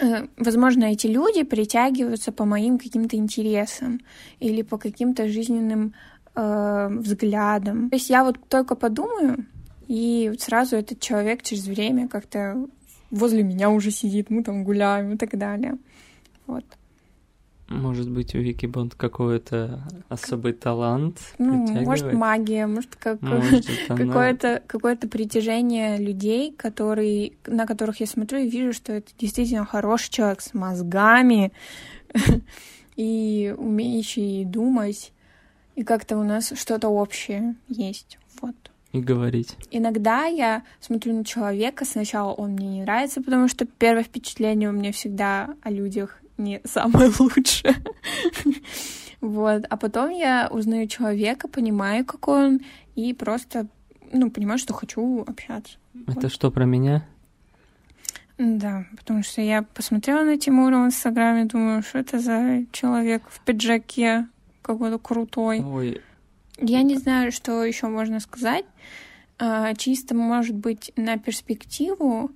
э, 0.00 0.26
Возможно, 0.36 0.84
эти 0.84 1.06
люди 1.06 1.42
притягиваются 1.42 2.32
по 2.32 2.44
моим 2.44 2.78
каким-то 2.78 3.16
интересам 3.16 4.00
или 4.40 4.62
по 4.62 4.78
каким-то 4.78 5.28
жизненным 5.28 5.94
э, 6.34 6.88
взглядом. 6.90 7.90
То 7.90 7.96
есть 7.96 8.10
я 8.10 8.24
вот 8.24 8.38
только 8.48 8.74
подумаю, 8.74 9.46
и 9.88 10.32
сразу 10.38 10.76
этот 10.76 11.00
человек 11.00 11.42
через 11.42 11.66
время 11.66 12.08
как-то 12.08 12.66
возле 13.10 13.42
меня 13.42 13.70
уже 13.70 13.90
сидит, 13.90 14.30
мы 14.30 14.42
там 14.42 14.64
гуляем 14.64 15.12
и 15.12 15.16
так 15.16 15.36
далее. 15.38 15.78
Вот. 16.46 16.64
Может 17.68 18.10
быть, 18.10 18.34
у 18.34 18.38
Вики 18.38 18.66
Бонд 18.66 18.94
какой-то 18.94 19.82
особый 20.08 20.52
талант? 20.52 21.18
Ну, 21.38 21.66
может, 21.82 22.12
магия, 22.12 22.66
может, 22.66 22.94
как... 22.96 23.22
может 23.22 23.66
какое-то 23.88 24.62
какое 24.66 24.96
притяжение 24.96 25.96
людей, 25.96 26.52
которые, 26.52 27.32
на 27.46 27.66
которых 27.66 28.00
я 28.00 28.06
смотрю 28.06 28.40
и 28.40 28.50
вижу, 28.50 28.74
что 28.74 28.92
это 28.92 29.12
действительно 29.18 29.64
хороший 29.64 30.10
человек 30.10 30.42
с 30.42 30.52
мозгами 30.52 31.52
и 32.96 33.54
умеющий 33.56 34.44
думать 34.44 35.12
и 35.74 35.84
как-то 35.84 36.18
у 36.18 36.22
нас 36.22 36.52
что-то 36.56 36.88
общее 36.88 37.56
есть. 37.68 38.18
Вот. 38.42 38.54
И 38.92 39.00
говорить. 39.00 39.56
Иногда 39.70 40.26
я 40.26 40.62
смотрю 40.80 41.16
на 41.16 41.24
человека, 41.24 41.84
сначала 41.84 42.32
он 42.32 42.52
мне 42.52 42.68
не 42.68 42.82
нравится, 42.82 43.22
потому 43.22 43.48
что 43.48 43.64
первое 43.64 44.04
впечатление 44.04 44.68
у 44.68 44.72
меня 44.72 44.92
всегда 44.92 45.54
о 45.62 45.70
людях 45.70 46.20
не 46.38 46.60
самое 46.64 47.10
лучшее. 47.18 47.74
Вот. 49.20 49.64
А 49.68 49.76
потом 49.76 50.10
я 50.10 50.48
узнаю 50.50 50.86
человека, 50.86 51.48
понимаю, 51.48 52.04
какой 52.04 52.46
он, 52.46 52.60
и 52.94 53.14
просто, 53.14 53.66
ну, 54.12 54.30
понимаю, 54.30 54.58
что 54.58 54.74
хочу 54.74 55.24
общаться. 55.26 55.78
Это 56.06 56.20
вот. 56.22 56.32
что, 56.32 56.50
про 56.50 56.64
меня? 56.64 57.06
Да, 58.36 58.86
потому 58.96 59.22
что 59.22 59.40
я 59.40 59.62
посмотрела 59.62 60.24
на 60.24 60.36
Тимура 60.38 60.78
в 60.78 60.86
Инстаграме, 60.86 61.44
думаю, 61.44 61.82
что 61.82 61.98
это 61.98 62.18
за 62.18 62.64
человек 62.72 63.22
в 63.28 63.40
пиджаке, 63.40 64.26
какой-то 64.62 64.98
крутой. 64.98 65.60
Ой. 65.60 66.00
Я 66.58 66.82
не 66.82 66.96
знаю, 66.96 67.32
что 67.32 67.64
еще 67.64 67.86
можно 67.88 68.20
сказать. 68.20 68.64
А, 69.38 69.74
чисто, 69.74 70.14
может 70.14 70.56
быть, 70.56 70.92
на 70.96 71.16
перспективу 71.18 72.30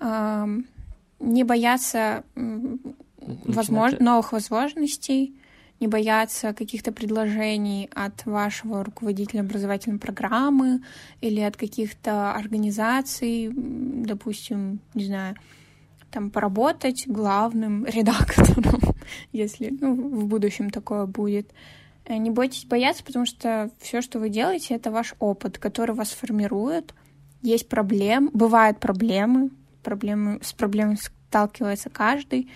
не 0.00 1.44
бояться 1.44 2.22
возможно, 3.44 3.98
новых 4.00 4.32
возможностей, 4.32 5.34
не 5.80 5.86
бояться 5.86 6.52
каких-то 6.52 6.92
предложений 6.92 7.90
от 7.94 8.26
вашего 8.26 8.84
руководителя 8.84 9.40
образовательной 9.40 9.98
программы 9.98 10.82
или 11.20 11.40
от 11.40 11.56
каких-то 11.56 12.32
организаций, 12.32 13.50
допустим, 13.54 14.80
не 14.94 15.04
знаю, 15.04 15.36
там 16.10 16.30
поработать 16.30 17.06
главным 17.06 17.84
редактором, 17.86 18.80
если 19.32 19.76
ну, 19.80 19.94
в 19.94 20.26
будущем 20.26 20.70
такое 20.70 21.06
будет. 21.06 21.52
Э, 22.04 22.16
не 22.16 22.30
бойтесь 22.30 22.64
бояться, 22.64 23.04
потому 23.04 23.26
что 23.26 23.70
все, 23.78 24.00
что 24.00 24.18
вы 24.18 24.30
делаете, 24.30 24.74
это 24.74 24.90
ваш 24.90 25.14
опыт, 25.18 25.58
который 25.58 25.94
вас 25.94 26.10
формирует. 26.10 26.94
Есть 27.42 27.68
проблемы, 27.68 28.30
бывают 28.32 28.80
проблемы, 28.80 29.50
проблемы 29.84 30.40
с 30.42 30.52
проблемами 30.52 30.96
сталкивается 31.28 31.90
каждый, 31.90 32.48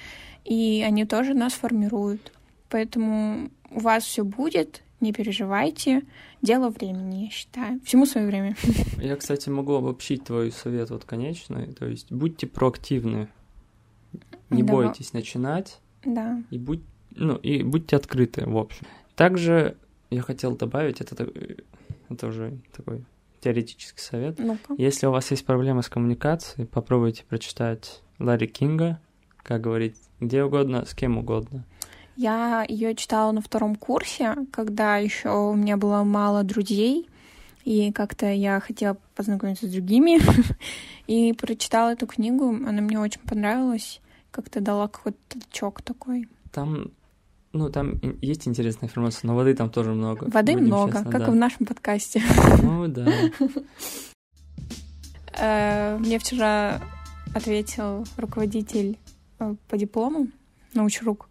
и 0.44 0.82
они 0.87 1.04
тоже 1.04 1.35
нас 1.35 1.52
формируют. 1.52 2.32
Поэтому 2.68 3.50
у 3.70 3.80
вас 3.80 4.04
все 4.04 4.24
будет, 4.24 4.82
не 5.00 5.12
переживайте. 5.12 6.02
Дело 6.40 6.70
времени, 6.70 7.24
я 7.24 7.30
считаю. 7.30 7.80
Всему 7.85 8.06
свое 8.06 8.26
время. 8.26 8.56
Я, 8.98 9.16
кстати, 9.16 9.48
могу 9.48 9.74
обобщить 9.74 10.24
твой 10.24 10.50
совет 10.50 10.90
вот 10.90 11.04
конечный. 11.04 11.72
То 11.72 11.87
есть 11.87 12.11
будьте 12.11 12.46
проактивны 12.46 13.28
не 14.50 14.62
да. 14.62 14.72
бойтесь 14.72 15.12
начинать. 15.12 15.80
Да. 16.04 16.42
И, 16.50 16.58
будь, 16.58 16.82
ну, 17.11 17.37
и 17.37 17.62
будьте 17.62 17.96
открыты, 17.96 18.44
в 18.46 18.56
общем. 18.56 18.87
Также 19.14 19.76
я 20.11 20.22
хотел 20.22 20.56
добавить, 20.56 21.00
это, 21.00 21.28
это 22.08 22.26
уже 22.26 22.58
такой 22.74 23.04
теоретический 23.42 24.02
совет. 24.02 24.38
ну 24.38 24.55
-ка. 24.55 24.74
Если 24.78 25.07
у 25.07 25.11
вас 25.11 25.31
есть 25.31 25.44
проблемы 25.44 25.83
с 25.83 25.88
коммуникацией, 25.88 26.66
попробуйте 26.66 27.24
прочитать 27.24 28.02
Ларри 28.18 28.46
Кинга, 28.46 29.00
как 29.42 29.61
говорить, 29.61 29.96
где 30.20 30.44
угодно, 30.44 30.85
с 30.87 30.94
кем 30.94 31.18
угодно. 31.18 31.64
Я 32.16 32.64
ее 32.68 32.94
читала 32.94 33.33
на 33.33 33.40
втором 33.40 33.74
курсе, 33.74 34.37
когда 34.52 34.98
еще 34.98 35.31
у 35.31 35.55
меня 35.55 35.76
было 35.76 36.05
мало 36.05 36.42
друзей, 36.44 37.09
и 37.64 37.90
как-то 37.92 38.26
я 38.26 38.61
хотела 38.61 38.96
познакомиться 39.14 39.66
с 39.66 39.70
другими, 39.70 40.20
и 41.07 41.33
прочитала 41.33 41.90
эту 41.90 42.07
книгу, 42.07 42.48
она 42.48 42.81
мне 42.81 43.00
очень 43.00 43.20
понравилась 43.20 44.00
как-то 44.33 44.61
дала 44.61 44.88
какой-то 44.88 45.18
толчок 45.28 45.83
такой. 45.83 46.28
Там, 46.50 46.90
ну, 47.52 47.70
там 47.70 48.00
есть 48.20 48.48
интересная 48.48 48.88
информация, 48.88 49.28
но 49.28 49.36
воды 49.36 49.54
там 49.54 49.70
тоже 49.70 49.92
много. 49.92 50.26
Воды 50.30 50.56
много, 50.56 50.92
честно, 50.92 51.10
как 51.10 51.20
да. 51.22 51.26
и 51.28 51.30
в 51.30 51.34
нашем 51.34 51.66
подкасте. 51.66 52.22
Ну, 52.62 52.88
да. 52.88 53.12
Э, 55.34 55.96
мне 55.98 56.18
вчера 56.18 56.82
ответил 57.34 58.04
руководитель 58.18 58.98
э, 59.38 59.54
по 59.66 59.78
диплому, 59.78 60.28
научрук, 60.74 61.28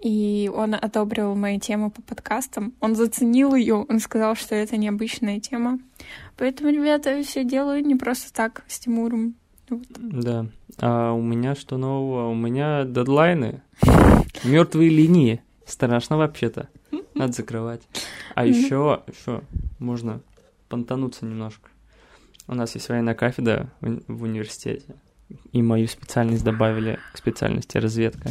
и 0.00 0.50
он 0.54 0.74
одобрил 0.74 1.34
мою 1.34 1.58
тему 1.58 1.90
по 1.90 2.00
подкастам. 2.00 2.74
Он 2.80 2.94
заценил 2.94 3.54
ее, 3.56 3.86
он 3.88 3.98
сказал, 3.98 4.36
что 4.36 4.54
это 4.54 4.76
необычная 4.76 5.40
тема. 5.40 5.80
Поэтому, 6.36 6.70
ребята, 6.70 7.20
все 7.24 7.42
делаю 7.44 7.84
не 7.84 7.96
просто 7.96 8.32
так 8.32 8.62
с 8.68 8.78
Тимуром. 8.78 9.34
Вот. 9.68 9.82
Да. 9.98 10.46
А 10.78 11.12
у 11.12 11.20
меня 11.20 11.54
что 11.54 11.76
нового? 11.76 12.30
У 12.30 12.34
меня 12.34 12.84
дедлайны. 12.84 13.62
Мертвые 14.44 14.90
линии. 14.90 15.42
Страшно 15.66 16.16
вообще-то. 16.16 16.68
Надо 17.14 17.32
закрывать. 17.32 17.82
А 18.34 18.46
еще, 18.46 19.02
еще 19.06 19.42
можно 19.78 20.20
понтануться 20.68 21.24
немножко. 21.24 21.70
У 22.46 22.54
нас 22.54 22.74
есть 22.74 22.88
военная 22.88 23.14
кафедра 23.14 23.70
в, 23.80 24.22
университете. 24.22 24.94
И 25.52 25.60
мою 25.60 25.88
специальность 25.88 26.44
добавили 26.44 26.98
к 27.12 27.18
специальности 27.18 27.76
разведка. 27.76 28.30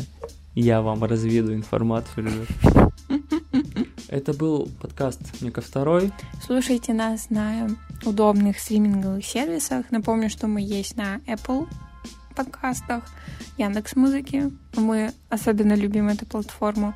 Я 0.56 0.82
вам 0.82 1.04
разведу 1.04 1.54
информацию, 1.54 2.26
ребят. 2.26 2.94
Это 4.08 4.34
был 4.34 4.70
подкаст 4.82 5.42
Мика 5.42 5.62
Второй. 5.62 6.12
Слушайте 6.44 6.94
нас 6.94 7.30
на 7.30 7.68
удобных 8.06 8.58
стриминговых 8.58 9.24
сервисах. 9.26 9.92
Напомню, 9.92 10.30
что 10.30 10.48
мы 10.48 10.62
есть 10.62 10.96
на 10.96 11.18
Apple 11.28 11.68
подкастах, 12.38 13.04
Яндекс 13.58 13.96
Музыки. 13.96 14.52
Мы 14.76 15.12
особенно 15.30 15.74
любим 15.74 16.08
эту 16.10 16.26
платформу. 16.26 16.94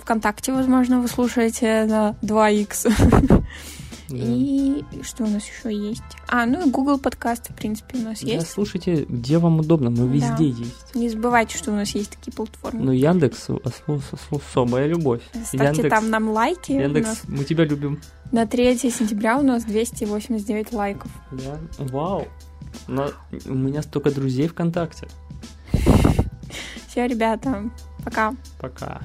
ВКонтакте, 0.00 0.52
возможно, 0.52 1.00
вы 1.00 1.08
слушаете 1.08 1.84
на 1.84 2.16
2х. 2.22 2.92
Да. 4.08 4.18
И 4.18 4.84
что 5.02 5.24
у 5.24 5.26
нас 5.26 5.42
еще 5.46 5.74
есть? 5.74 6.02
А, 6.28 6.44
ну 6.44 6.66
и 6.66 6.70
Google 6.70 6.98
подкасты, 6.98 7.54
в 7.54 7.56
принципе, 7.56 7.96
у 7.98 8.02
нас 8.02 8.20
Да, 8.20 8.26
есть. 8.26 8.50
слушайте, 8.50 9.06
где 9.08 9.38
вам 9.38 9.60
удобно, 9.60 9.88
мы 9.88 10.06
Да. 10.08 10.12
везде 10.12 10.48
есть. 10.50 10.94
Не 10.94 11.08
забывайте, 11.08 11.56
что 11.56 11.72
у 11.72 11.74
нас 11.74 11.88
есть 11.94 12.10
такие 12.10 12.30
платформы. 12.32 12.82
Ну, 12.82 12.92
Яндекс 12.92 13.48
ос- 13.48 13.82
особая 14.30 14.86
любовь. 14.86 15.22
Ставьте 15.46 15.88
там 15.88 16.10
нам 16.10 16.28
лайки. 16.28 16.72
Яндекс, 16.72 17.06
нас 17.08 17.22
мы 17.26 17.44
тебя 17.44 17.64
любим. 17.64 18.02
на 18.32 18.46
3 18.46 18.90
сентября 18.90 19.38
у 19.38 19.42
нас 19.42 19.64
289 19.64 20.72
лайков. 20.74 21.10
Да? 21.30 21.58
Вау. 21.78 22.26
Но 22.86 23.10
у 23.46 23.54
меня 23.54 23.82
столько 23.82 24.10
друзей 24.10 24.48
ВКонтакте. 24.48 25.08
Все, 26.88 27.06
ребята, 27.06 27.70
пока. 28.04 28.34
Пока. 28.60 29.00